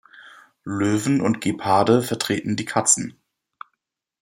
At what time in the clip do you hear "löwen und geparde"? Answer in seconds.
0.63-2.01